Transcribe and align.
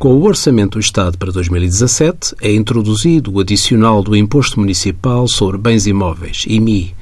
Com 0.00 0.14
o 0.14 0.24
Orçamento 0.24 0.78
do 0.78 0.80
Estado 0.80 1.18
para 1.18 1.30
2017, 1.30 2.34
é 2.40 2.50
introduzido 2.54 3.30
o 3.34 3.38
adicional 3.38 4.02
do 4.02 4.16
Imposto 4.16 4.58
Municipal 4.58 5.28
sobre 5.28 5.58
Bens 5.58 5.86
Imóveis, 5.86 6.46
IMI, 6.48 6.94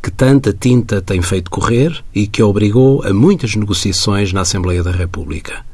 que 0.00 0.08
tanta 0.08 0.52
tinta 0.52 1.02
tem 1.02 1.20
feito 1.20 1.50
correr 1.50 2.04
e 2.14 2.28
que 2.28 2.40
obrigou 2.44 3.04
a 3.04 3.12
muitas 3.12 3.56
negociações 3.56 4.32
na 4.32 4.42
Assembleia 4.42 4.84
da 4.84 4.92
República. 4.92 5.66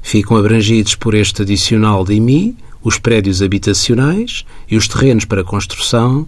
Ficam 0.00 0.36
abrangidos 0.36 0.94
por 0.94 1.12
este 1.12 1.42
adicional 1.42 2.04
de 2.04 2.14
IMI 2.14 2.56
os 2.84 3.00
prédios 3.00 3.42
habitacionais 3.42 4.44
e 4.70 4.76
os 4.76 4.86
terrenos 4.86 5.24
para 5.24 5.42
construção, 5.42 6.24